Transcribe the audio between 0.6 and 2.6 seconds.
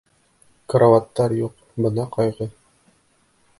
Карауаттар юҡ, бына ҡайғы!